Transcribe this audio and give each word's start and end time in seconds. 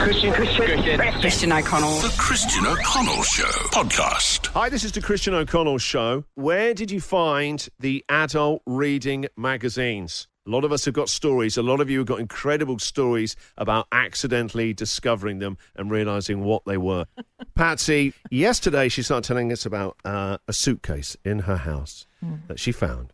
Christian, 0.00 0.32
Christian, 0.32 0.98
Christian 1.20 1.52
O'Connell. 1.52 1.98
The 1.98 2.14
Christian 2.16 2.66
O'Connell 2.66 3.22
Show 3.22 3.50
podcast. 3.68 4.46
Hi, 4.46 4.70
this 4.70 4.82
is 4.82 4.92
the 4.92 5.02
Christian 5.02 5.34
O'Connell 5.34 5.76
Show. 5.76 6.24
Where 6.36 6.72
did 6.72 6.90
you 6.90 7.02
find 7.02 7.68
the 7.78 8.02
adult 8.08 8.62
reading 8.64 9.26
magazines? 9.36 10.26
A 10.46 10.50
lot 10.50 10.64
of 10.64 10.72
us 10.72 10.86
have 10.86 10.94
got 10.94 11.10
stories. 11.10 11.58
A 11.58 11.62
lot 11.62 11.82
of 11.82 11.90
you 11.90 11.98
have 11.98 12.06
got 12.06 12.18
incredible 12.18 12.78
stories 12.78 13.36
about 13.58 13.88
accidentally 13.92 14.72
discovering 14.72 15.38
them 15.38 15.58
and 15.76 15.90
realizing 15.90 16.44
what 16.44 16.64
they 16.64 16.78
were. 16.78 17.04
Patsy, 17.54 18.14
yesterday 18.30 18.88
she 18.88 19.02
started 19.02 19.28
telling 19.28 19.52
us 19.52 19.66
about 19.66 19.98
uh, 20.06 20.38
a 20.48 20.54
suitcase 20.54 21.14
in 21.26 21.40
her 21.40 21.58
house 21.58 22.06
that 22.46 22.58
she 22.58 22.72
found. 22.72 23.12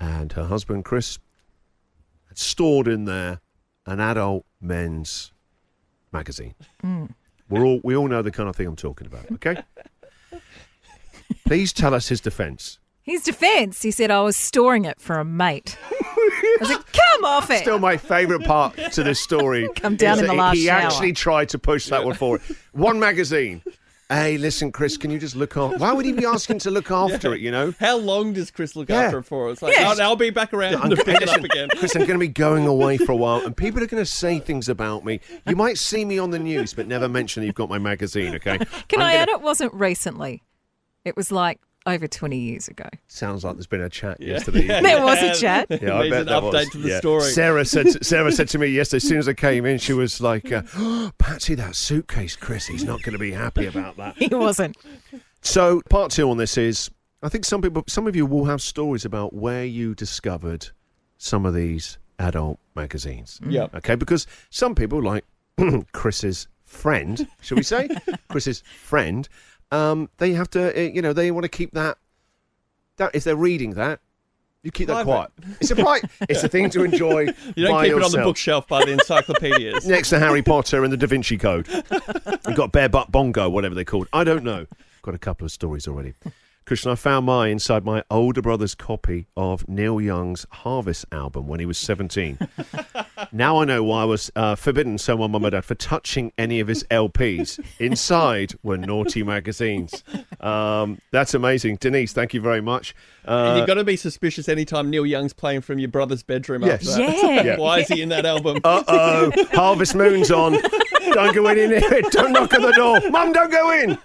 And 0.00 0.32
her 0.32 0.46
husband, 0.46 0.84
Chris, 0.84 1.20
had 2.26 2.36
stored 2.36 2.88
in 2.88 3.04
there 3.04 3.40
an 3.86 4.00
adult 4.00 4.44
men's 4.60 5.30
magazine. 6.12 6.54
Mm. 6.84 7.14
We're 7.48 7.64
all, 7.64 7.80
we 7.82 7.96
all 7.96 8.08
know 8.08 8.22
the 8.22 8.30
kind 8.30 8.48
of 8.48 8.56
thing 8.56 8.66
I'm 8.66 8.76
talking 8.76 9.06
about, 9.06 9.30
okay? 9.32 9.62
Please 11.46 11.72
tell 11.72 11.94
us 11.94 12.08
his 12.08 12.20
defense. 12.20 12.78
His 13.02 13.22
defence, 13.22 13.82
he 13.82 13.90
said, 13.90 14.10
I 14.10 14.20
was 14.20 14.36
storing 14.36 14.84
it 14.84 15.00
for 15.00 15.18
a 15.18 15.24
mate. 15.24 15.76
I 15.90 16.56
was 16.60 16.68
like, 16.70 16.92
come 16.92 17.24
off 17.24 17.50
it. 17.50 17.62
Still, 17.62 17.78
my 17.78 17.96
favourite 17.96 18.44
part 18.46 18.76
to 18.92 19.02
this 19.02 19.20
story. 19.20 19.68
Come 19.76 19.96
down 19.96 20.18
in 20.18 20.26
the 20.26 20.34
last 20.34 20.56
He 20.56 20.66
shower. 20.66 20.80
actually 20.82 21.12
tried 21.12 21.48
to 21.48 21.58
push 21.58 21.86
that 21.86 22.04
one 22.04 22.14
forward. 22.14 22.42
One 22.72 23.00
magazine. 23.00 23.62
Hey, 24.10 24.38
listen, 24.38 24.72
Chris, 24.72 24.96
can 24.96 25.12
you 25.12 25.20
just 25.20 25.36
look 25.36 25.56
after? 25.56 25.78
Why 25.78 25.92
would 25.92 26.04
he 26.04 26.10
be 26.12 26.26
asking 26.26 26.58
to 26.60 26.70
look 26.70 26.90
after 26.90 27.32
it? 27.32 27.40
You 27.40 27.52
know, 27.52 27.72
How 27.78 27.96
long 27.96 28.32
does 28.32 28.50
Chris 28.50 28.74
look 28.74 28.88
Yeah. 28.88 29.02
after 29.02 29.18
it 29.18 29.22
for? 29.22 29.50
It's 29.52 29.62
like, 29.62 29.76
Yeah. 29.78 29.88
I'll, 29.90 30.02
I'll 30.02 30.16
be 30.16 30.30
back 30.30 30.52
around 30.52 30.90
to 30.90 30.96
pick 30.96 31.22
it 31.22 31.28
up 31.28 31.44
again. 31.44 31.68
Chris, 31.76 31.94
I'm 31.94 32.00
going 32.06 32.14
to 32.14 32.18
be 32.18 32.26
going 32.26 32.66
away 32.66 32.96
for 32.98 33.12
a 33.12 33.16
while, 33.24 33.44
and 33.46 33.56
people 33.56 33.80
are 33.82 33.86
going 33.86 34.02
to 34.02 34.10
say 34.10 34.40
things 34.40 34.68
about 34.68 35.04
me. 35.04 35.20
You 35.46 35.54
might 35.54 35.78
see 35.78 36.04
me 36.04 36.18
on 36.18 36.30
the 36.30 36.40
news, 36.40 36.74
but 36.74 36.88
never 36.88 37.08
mention 37.08 37.42
that 37.42 37.46
you've 37.46 37.54
got 37.54 37.68
my 37.68 37.78
magazine. 37.78 38.34
Okay? 38.34 38.58
Can 38.88 39.00
I'm 39.00 39.06
I 39.06 39.12
gonna- 39.12 39.14
add 39.22 39.28
it 39.28 39.42
wasn't 39.42 39.72
recently? 39.74 40.42
It 41.04 41.16
was 41.16 41.30
like 41.30 41.60
over 41.86 42.06
20 42.06 42.36
years 42.38 42.68
ago. 42.68 42.84
Sounds 43.08 43.42
like 43.44 43.54
there's 43.54 43.66
been 43.66 43.80
a 43.80 43.88
chat 43.88 44.18
Yeah. 44.20 44.34
yesterday. 44.34 44.66
There 44.82 45.02
was 45.02 45.22
a 45.22 45.34
chat. 45.40 45.66
Yeah, 45.70 45.94
I 45.94 46.02
Needs 46.02 46.10
bet 46.10 46.20
an 46.20 46.26
there 46.26 46.40
update 46.40 46.52
was. 46.52 46.68
to 46.70 46.78
the 46.78 46.88
Yeah. 46.90 46.98
story. 46.98 47.22
Sarah 47.22 47.64
said. 47.64 48.04
Sarah 48.04 48.32
said 48.32 48.48
to 48.50 48.58
me 48.58 48.66
yesterday. 48.68 48.96
As 48.98 49.04
soon 49.08 49.18
as 49.18 49.28
I 49.28 49.32
came 49.34 49.64
in, 49.66 49.78
she 49.78 49.92
was 49.94 50.20
like, 50.20 50.52
uh, 50.52 50.62
"Patsy, 51.18 51.54
that 51.54 51.74
suitcase, 51.74 52.36
Chris. 52.36 52.66
He's 52.66 52.84
not 52.84 53.02
going 53.02 53.14
to 53.14 53.18
be 53.18 53.32
happy 53.32 53.66
about 53.66 53.96
that." 53.96 54.16
He 54.18 54.28
wasn't. 54.34 54.76
So 55.42 55.80
part 55.88 56.12
two 56.12 56.30
on 56.30 56.36
this 56.36 56.58
is 56.58 56.90
I 57.22 57.28
think 57.30 57.44
some 57.44 57.62
people 57.62 57.84
some 57.88 58.06
of 58.06 58.14
you 58.14 58.26
will 58.26 58.44
have 58.44 58.60
stories 58.60 59.04
about 59.04 59.32
where 59.34 59.64
you 59.64 59.94
discovered 59.94 60.68
some 61.16 61.46
of 61.46 61.54
these 61.54 61.96
adult 62.18 62.58
magazines. 62.74 63.40
Yeah. 63.48 63.68
Okay, 63.74 63.94
because 63.94 64.26
some 64.50 64.74
people 64.74 65.02
like 65.02 65.24
Chris's 65.92 66.46
friend, 66.64 67.26
shall 67.40 67.56
we 67.56 67.62
say? 67.62 67.88
Chris's 68.28 68.62
friend, 68.84 69.28
um, 69.70 70.08
they 70.18 70.32
have 70.32 70.50
to 70.50 70.76
uh, 70.76 70.80
you 70.80 71.02
know, 71.02 71.12
they 71.12 71.30
want 71.30 71.44
to 71.44 71.48
keep 71.48 71.72
that 71.72 71.98
that 72.96 73.14
if 73.14 73.24
they're 73.24 73.36
reading 73.36 73.74
that 73.74 74.00
you 74.62 74.70
keep 74.70 74.88
that 74.88 75.04
quiet. 75.04 75.30
It's 75.60 75.70
a. 75.70 76.00
It's 76.28 76.44
a 76.44 76.48
thing 76.48 76.70
to 76.70 76.84
enjoy. 76.84 77.28
You 77.56 77.66
don't 77.66 77.72
by 77.72 77.86
keep 77.86 77.96
it 77.96 78.02
on 78.02 78.12
the 78.12 78.18
bookshelf 78.18 78.68
by 78.68 78.84
the 78.84 78.92
encyclopedias. 78.92 79.86
next 79.88 80.10
to 80.10 80.18
Harry 80.18 80.42
Potter 80.42 80.84
and 80.84 80.92
the 80.92 80.96
Da 80.96 81.06
Vinci 81.06 81.36
Code. 81.36 81.66
You've 81.68 82.56
got 82.56 82.70
Bare 82.72 82.88
Butt 82.88 83.10
Bongo, 83.10 83.48
whatever 83.48 83.74
they're 83.74 83.84
called. 83.84 84.08
I 84.12 84.24
don't 84.24 84.44
know. 84.44 84.66
Got 85.02 85.14
a 85.14 85.18
couple 85.18 85.44
of 85.44 85.52
stories 85.52 85.88
already. 85.88 86.14
Christian, 86.66 86.92
I 86.92 86.94
found 86.94 87.26
mine 87.26 87.52
inside 87.52 87.84
my 87.84 88.04
older 88.10 88.42
brother's 88.42 88.74
copy 88.74 89.26
of 89.36 89.66
Neil 89.68 90.00
Young's 90.00 90.46
Harvest 90.50 91.06
album 91.10 91.48
when 91.48 91.58
he 91.58 91.66
was 91.66 91.78
17. 91.78 92.38
Now 93.32 93.58
I 93.60 93.64
know 93.64 93.82
why 93.82 94.02
I 94.02 94.04
was 94.04 94.30
uh, 94.36 94.54
forbidden 94.54 94.98
so 94.98 95.16
my 95.16 95.26
mum 95.26 95.44
and 95.44 95.52
dad 95.52 95.64
for 95.64 95.74
touching 95.74 96.32
any 96.38 96.60
of 96.60 96.68
his 96.68 96.84
LPs. 96.84 97.58
Inside 97.78 98.54
were 98.62 98.76
naughty 98.76 99.22
magazines. 99.22 100.02
Um, 100.40 101.00
that's 101.10 101.34
amazing. 101.34 101.76
Denise, 101.76 102.12
thank 102.12 102.34
you 102.34 102.40
very 102.40 102.60
much. 102.60 102.94
and 103.24 103.34
Uh, 103.34 103.54
you've 103.58 103.66
got 103.66 103.74
to 103.74 103.84
be 103.84 103.96
suspicious 103.96 104.48
anytime 104.48 104.90
Neil 104.90 105.06
Young's 105.06 105.32
playing 105.32 105.60
from 105.62 105.78
your 105.78 105.88
brother's 105.88 106.22
bedroom 106.22 106.62
Yes. 106.62 106.88
after 106.88 107.06
that. 107.06 107.16
Yeah. 107.16 107.42
Yeah. 107.50 107.56
Why 107.58 107.80
is 107.80 107.88
he 107.88 108.02
in 108.02 108.08
that 108.10 108.26
album? 108.26 108.60
Uh 108.64 108.82
oh, 108.88 109.32
Harvest 109.52 109.94
Moon's 109.94 110.30
on. 110.30 110.52
Don't 111.12 111.34
go 111.34 111.48
in, 111.48 111.58
in 111.58 111.70
here. 111.70 112.02
Don't 112.10 112.32
knock 112.32 112.52
on 112.54 112.62
the 112.62 112.72
door. 112.72 113.00
Mum, 113.10 113.32
don't 113.32 113.50
go 113.50 113.70
in. 113.72 113.98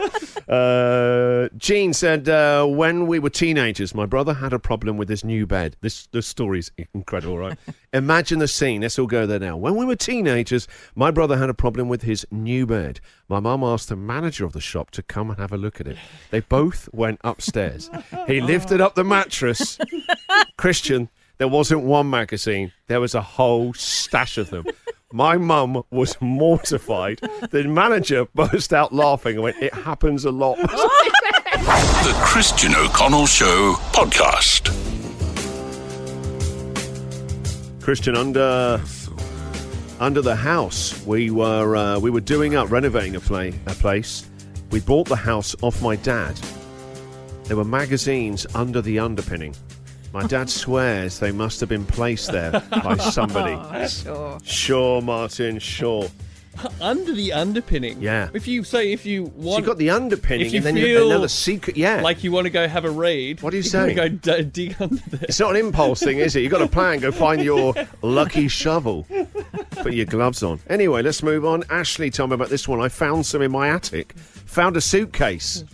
uh, 0.48 1.48
Jean 1.56 1.92
said, 1.92 2.28
uh, 2.28 2.64
when 2.66 3.06
we 3.06 3.18
were 3.18 3.30
teenagers, 3.30 3.94
my 3.94 4.06
brother 4.06 4.34
had 4.34 4.52
a 4.52 4.58
problem 4.58 4.96
with 4.96 5.08
his 5.08 5.24
new 5.24 5.46
bed. 5.46 5.76
This, 5.80 6.06
this 6.08 6.26
story's 6.26 6.70
incredible, 6.94 7.38
right? 7.38 7.58
Imagine 7.92 8.38
the 8.38 8.48
scene. 8.48 8.82
Let's 8.82 8.98
all 8.98 9.06
go 9.06 9.26
there 9.26 9.38
now. 9.38 9.56
When 9.56 9.76
we 9.76 9.84
were 9.84 9.96
teenagers, 9.96 10.68
my 10.94 11.10
brother 11.10 11.36
had 11.36 11.50
a 11.50 11.54
problem 11.54 11.88
with 11.88 12.02
his 12.02 12.26
new 12.30 12.66
bed. 12.66 13.00
My 13.28 13.40
mum 13.40 13.62
asked 13.62 13.88
the 13.88 13.96
manager 13.96 14.44
of 14.44 14.52
the 14.52 14.60
shop 14.60 14.90
to 14.92 15.02
come 15.02 15.30
and 15.30 15.38
have 15.38 15.52
a 15.52 15.56
look 15.56 15.80
at 15.80 15.86
it. 15.86 15.96
They 16.30 16.40
both 16.40 16.88
went 16.92 17.20
upstairs. 17.24 17.90
He 18.26 18.40
lifted 18.42 18.80
up 18.80 18.94
the 18.94 19.04
mattress. 19.04 19.78
Christian, 20.56 21.08
there 21.38 21.48
wasn't 21.48 21.82
one 21.82 22.08
magazine, 22.08 22.72
there 22.86 23.00
was 23.00 23.14
a 23.14 23.22
whole 23.22 23.72
stash 23.74 24.38
of 24.38 24.50
them. 24.50 24.64
My 25.12 25.36
mum 25.36 25.84
was 25.90 26.16
mortified. 26.22 27.20
The 27.50 27.64
manager 27.64 28.24
burst 28.34 28.72
out 28.72 28.94
laughing 28.94 29.34
and 29.34 29.42
went, 29.42 29.62
It 29.62 29.74
happens 29.74 30.24
a 30.24 30.30
lot. 30.30 30.58
The 32.02 32.18
Christian 32.24 32.74
O'Connell 32.74 33.26
Show 33.26 33.74
podcast. 33.92 34.72
Christian, 37.80 38.16
under 38.16 38.80
under 40.00 40.20
the 40.20 40.34
house, 40.34 41.04
we 41.06 41.30
were 41.30 41.76
uh, 41.76 41.98
we 42.00 42.10
were 42.10 42.20
doing 42.20 42.56
up 42.56 42.72
renovating 42.72 43.14
a, 43.14 43.20
play, 43.20 43.54
a 43.66 43.74
place. 43.74 44.28
We 44.72 44.80
bought 44.80 45.06
the 45.06 45.14
house 45.14 45.54
off 45.62 45.80
my 45.80 45.94
dad. 45.94 46.36
There 47.44 47.56
were 47.56 47.64
magazines 47.64 48.46
under 48.54 48.80
the 48.82 48.98
underpinning. 48.98 49.54
My 50.12 50.26
dad 50.26 50.50
swears 50.50 51.18
they 51.18 51.32
must 51.32 51.60
have 51.60 51.68
been 51.68 51.86
placed 51.86 52.30
there 52.32 52.60
by 52.82 52.96
somebody. 52.98 53.54
Oh, 53.54 53.88
sure. 53.88 54.38
Sure, 54.44 55.02
Martin, 55.02 55.58
sure. 55.58 56.08
Under 56.82 57.14
the 57.14 57.32
underpinning. 57.32 58.00
Yeah. 58.02 58.28
If 58.34 58.46
you 58.46 58.62
say 58.62 58.92
if 58.92 59.06
you 59.06 59.24
So 59.26 59.32
want, 59.36 59.58
you've 59.58 59.66
got 59.66 59.78
the 59.78 59.88
underpinning, 59.88 60.46
if 60.48 60.52
you 60.52 60.58
and 60.58 60.66
then 60.66 60.76
you 60.76 60.84
feel 60.84 61.10
another 61.10 61.28
secret. 61.28 61.78
Yeah, 61.78 62.02
like 62.02 62.22
you 62.22 62.30
want 62.30 62.44
to 62.44 62.50
go 62.50 62.68
have 62.68 62.84
a 62.84 62.90
read. 62.90 63.40
What 63.40 63.50
do 63.52 63.56
you 63.56 63.62
you 63.62 63.68
say? 63.70 63.94
Go 63.94 64.08
d- 64.08 64.42
dig 64.44 64.76
under 64.78 65.02
there. 65.08 65.20
it's 65.22 65.40
not 65.40 65.50
an 65.52 65.56
impulse 65.56 66.00
thing, 66.02 66.18
is 66.18 66.36
it? 66.36 66.40
You've 66.40 66.52
got 66.52 66.60
a 66.60 66.68
plan. 66.68 67.00
Go 67.00 67.10
find 67.10 67.42
your 67.42 67.72
lucky 68.02 68.48
shovel. 68.48 69.06
Put 69.70 69.94
your 69.94 70.04
gloves 70.04 70.42
on. 70.42 70.60
Anyway, 70.68 71.00
let's 71.00 71.22
move 71.22 71.46
on. 71.46 71.64
Ashley 71.70 72.10
tell 72.10 72.26
me 72.26 72.34
about 72.34 72.50
this 72.50 72.68
one. 72.68 72.82
I 72.82 72.88
found 72.90 73.24
some 73.24 73.40
in 73.40 73.50
my 73.50 73.68
attic. 73.68 74.12
Found 74.18 74.76
a 74.76 74.82
suitcase. 74.82 75.64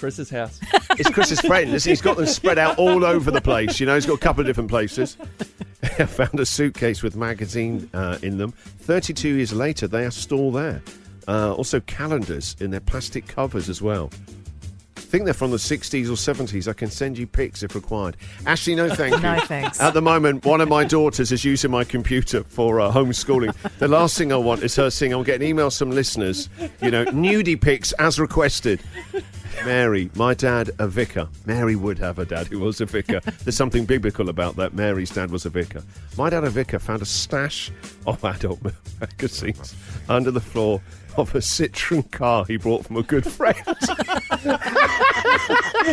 Chris's 0.00 0.30
house. 0.30 0.58
It's 0.98 1.10
Chris's 1.10 1.40
friend. 1.42 1.70
Listen, 1.70 1.90
He's 1.90 2.00
got 2.00 2.16
them 2.16 2.26
spread 2.26 2.58
out 2.58 2.78
all 2.78 3.04
over 3.04 3.30
the 3.30 3.40
place. 3.42 3.78
You 3.78 3.86
know, 3.86 3.94
he's 3.94 4.06
got 4.06 4.14
a 4.14 4.18
couple 4.18 4.40
of 4.40 4.46
different 4.46 4.70
places. 4.70 5.16
I 5.82 6.06
found 6.06 6.40
a 6.40 6.46
suitcase 6.46 7.02
with 7.02 7.16
magazine 7.16 7.88
uh, 7.92 8.18
in 8.22 8.38
them. 8.38 8.52
32 8.52 9.28
years 9.36 9.52
later, 9.52 9.86
they 9.86 10.04
are 10.06 10.10
still 10.10 10.50
there. 10.50 10.82
Uh, 11.28 11.52
also, 11.54 11.80
calendars 11.80 12.56
in 12.60 12.70
their 12.70 12.80
plastic 12.80 13.26
covers 13.28 13.68
as 13.68 13.82
well. 13.82 14.10
I 14.96 15.00
think 15.10 15.24
they're 15.24 15.34
from 15.34 15.50
the 15.50 15.56
60s 15.56 16.06
or 16.06 16.12
70s. 16.12 16.68
I 16.68 16.72
can 16.72 16.88
send 16.88 17.18
you 17.18 17.26
pics 17.26 17.62
if 17.64 17.74
required. 17.74 18.16
Ashley, 18.46 18.74
no 18.76 18.88
thank 18.94 19.14
you. 19.16 19.20
No 19.20 19.40
thanks. 19.40 19.80
At 19.80 19.92
the 19.92 20.00
moment, 20.00 20.44
one 20.44 20.60
of 20.60 20.68
my 20.68 20.84
daughters 20.84 21.32
is 21.32 21.44
using 21.44 21.70
my 21.70 21.82
computer 21.82 22.44
for 22.44 22.80
uh, 22.80 22.92
homeschooling. 22.92 23.52
The 23.78 23.88
last 23.88 24.16
thing 24.16 24.32
I 24.32 24.36
want 24.36 24.62
is 24.62 24.76
her 24.76 24.88
seeing 24.88 25.12
I'm 25.12 25.24
getting 25.24 25.56
emails 25.56 25.78
from 25.78 25.90
listeners, 25.90 26.48
you 26.80 26.90
know, 26.92 27.04
nudie 27.06 27.60
pics 27.60 27.90
as 27.92 28.20
requested. 28.20 28.80
Mary, 29.64 30.10
my 30.14 30.34
dad, 30.34 30.70
a 30.78 30.88
vicar. 30.88 31.28
Mary 31.46 31.76
would 31.76 31.98
have 31.98 32.18
a 32.18 32.24
dad 32.24 32.46
who 32.46 32.60
was 32.60 32.80
a 32.80 32.86
vicar. 32.86 33.20
There's 33.44 33.56
something 33.56 33.84
biblical 33.84 34.28
about 34.28 34.56
that. 34.56 34.74
Mary's 34.74 35.10
dad 35.10 35.30
was 35.30 35.46
a 35.46 35.50
vicar. 35.50 35.82
My 36.16 36.30
dad, 36.30 36.44
a 36.44 36.50
vicar, 36.50 36.78
found 36.78 37.02
a 37.02 37.06
stash 37.06 37.70
of 38.06 38.24
adult 38.24 38.60
magazines 39.00 39.74
under 40.08 40.30
the 40.30 40.40
floor 40.40 40.80
of 41.16 41.34
a 41.34 41.38
Citroen 41.38 42.10
car 42.10 42.44
he 42.46 42.56
brought 42.56 42.86
from 42.86 42.96
a 42.96 43.02
good 43.02 43.26
friend. 43.26 43.56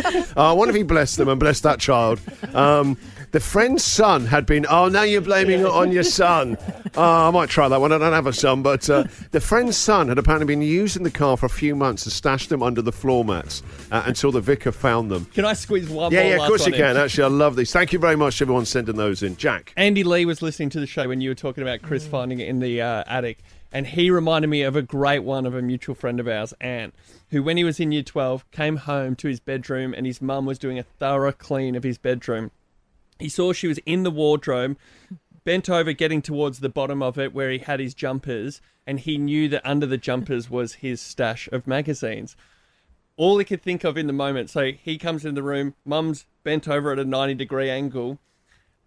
I 0.36 0.52
wonder 0.52 0.70
if 0.70 0.76
he 0.76 0.82
blessed 0.82 1.16
them 1.18 1.28
and 1.28 1.38
blessed 1.40 1.62
that 1.64 1.80
child. 1.80 2.20
Um, 2.54 2.96
the 3.32 3.40
friend's 3.40 3.84
son 3.84 4.24
had 4.26 4.46
been. 4.46 4.64
Oh, 4.70 4.88
now 4.88 5.02
you're 5.02 5.20
blaming 5.20 5.60
it 5.60 5.66
on 5.66 5.92
your 5.92 6.02
son. 6.02 6.56
Oh, 6.96 7.28
I 7.28 7.30
might 7.30 7.48
try 7.50 7.68
that 7.68 7.80
one. 7.80 7.92
I 7.92 7.98
don't 7.98 8.12
have 8.14 8.26
a 8.26 8.32
son, 8.32 8.62
but 8.62 8.88
uh, 8.90 9.04
the 9.30 9.40
friend's 9.40 9.76
son 9.76 10.08
had 10.08 10.18
apparently 10.18 10.46
been 10.46 10.62
using 10.62 11.02
the 11.04 11.10
car 11.12 11.36
for 11.36 11.46
a 11.46 11.50
few 11.50 11.76
months 11.76 12.04
and 12.06 12.12
stashed 12.12 12.48
them 12.48 12.60
under 12.62 12.80
the 12.82 12.90
floor 12.90 13.24
mats 13.26 13.62
uh, 13.92 14.02
until 14.06 14.32
the 14.32 14.40
vicar 14.40 14.72
found 14.72 15.10
them. 15.10 15.26
Can 15.26 15.44
I 15.44 15.52
squeeze 15.52 15.88
one 15.88 16.10
Yeah, 16.10 16.22
more 16.22 16.30
yeah, 16.30 16.36
of 16.42 16.48
course 16.48 16.66
you 16.66 16.72
one 16.72 16.80
in? 16.80 16.86
can. 16.86 16.96
Actually, 16.96 17.24
I 17.24 17.28
love 17.28 17.54
these. 17.56 17.72
Thank 17.72 17.92
you 17.92 17.98
very 18.00 18.16
much, 18.16 18.40
everyone, 18.42 18.64
sending 18.64 18.96
those 18.96 19.22
in. 19.22 19.36
Jack. 19.36 19.72
Andy 19.76 20.02
Lee 20.02 20.24
was 20.24 20.40
listening 20.42 20.70
to 20.70 20.80
the 20.80 20.86
show 20.86 21.06
when 21.06 21.20
you 21.20 21.28
were 21.30 21.34
talking 21.36 21.62
about 21.62 21.82
Chris 21.82 22.04
Mm. 22.06 22.10
finding 22.10 22.40
it 22.40 22.48
in 22.48 22.58
the 22.58 22.80
uh, 22.80 23.04
attic, 23.06 23.38
and 23.72 23.88
he 23.88 24.10
reminded 24.10 24.48
me 24.48 24.62
of 24.62 24.76
a 24.76 24.82
great 24.82 25.20
one 25.20 25.46
of 25.46 25.54
a 25.54 25.62
mutual 25.62 25.94
friend 25.94 26.20
of 26.20 26.28
ours, 26.28 26.54
Anne, 26.60 26.92
who, 27.30 27.42
when 27.42 27.56
he 27.56 27.64
was 27.64 27.78
in 27.80 27.92
year 27.92 28.02
12, 28.02 28.50
came 28.50 28.76
home 28.76 29.14
to 29.16 29.28
his 29.28 29.40
bedroom 29.40 29.94
and 29.94 30.06
his 30.06 30.22
mum 30.22 30.46
was 30.46 30.58
doing 30.58 30.78
a 30.78 30.82
thorough 30.82 31.32
clean 31.32 31.74
of 31.76 31.84
his 31.84 31.98
bedroom. 31.98 32.50
He 33.18 33.28
saw 33.28 33.52
she 33.52 33.66
was 33.66 33.78
in 33.84 34.04
the 34.04 34.10
wardrobe 34.10 34.76
bent 35.48 35.70
over, 35.70 35.92
getting 35.94 36.20
towards 36.20 36.60
the 36.60 36.68
bottom 36.68 37.02
of 37.02 37.18
it 37.18 37.32
where 37.32 37.50
he 37.50 37.56
had 37.56 37.80
his 37.80 37.94
jumpers, 37.94 38.60
and 38.86 39.00
he 39.00 39.16
knew 39.16 39.48
that 39.48 39.66
under 39.66 39.86
the 39.86 39.96
jumpers 39.96 40.50
was 40.50 40.74
his 40.74 41.00
stash 41.00 41.48
of 41.52 41.66
magazines. 41.66 42.36
All 43.16 43.38
he 43.38 43.46
could 43.46 43.62
think 43.62 43.82
of 43.82 43.96
in 43.96 44.06
the 44.06 44.12
moment. 44.12 44.50
So 44.50 44.72
he 44.72 44.98
comes 44.98 45.24
in 45.24 45.34
the 45.34 45.42
room, 45.42 45.74
mum's 45.86 46.26
bent 46.44 46.68
over 46.68 46.92
at 46.92 46.98
a 46.98 47.04
90 47.06 47.34
degree 47.34 47.70
angle. 47.70 48.18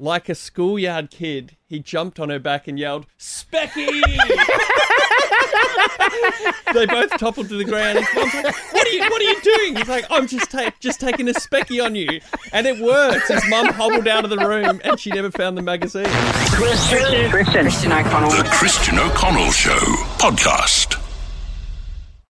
Like 0.01 0.29
a 0.29 0.35
schoolyard 0.35 1.11
kid, 1.11 1.57
he 1.67 1.77
jumped 1.77 2.19
on 2.19 2.29
her 2.29 2.39
back 2.39 2.67
and 2.67 2.79
yelled, 2.79 3.05
Specky! 3.19 3.85
they 6.73 6.87
both 6.87 7.11
toppled 7.19 7.49
to 7.49 7.55
the 7.55 7.63
ground. 7.63 7.99
His 7.99 8.07
mom's 8.15 8.33
like, 8.33 8.73
"What 8.73 8.87
are 8.87 8.89
you? 8.89 9.01
What 9.01 9.21
are 9.21 9.25
you 9.25 9.39
doing?" 9.41 9.75
He's 9.75 9.87
like, 9.87 10.07
"I'm 10.09 10.25
just 10.25 10.49
ta- 10.49 10.71
just 10.79 10.99
taking 10.99 11.29
a 11.29 11.33
specky 11.33 11.85
on 11.85 11.93
you," 11.93 12.19
and 12.51 12.65
it 12.65 12.83
works. 12.83 13.27
His 13.27 13.47
mum 13.47 13.67
hobbled 13.67 14.07
out 14.07 14.23
of 14.23 14.31
the 14.31 14.39
room, 14.39 14.81
and 14.83 14.99
she 14.99 15.11
never 15.11 15.29
found 15.29 15.55
the 15.55 15.61
magazine. 15.61 16.07
Christian. 16.07 17.29
Christian. 17.29 17.59
The 17.59 18.49
Christian 18.51 18.97
O'Connell 18.97 19.51
Show 19.51 19.77
podcast. 20.17 21.00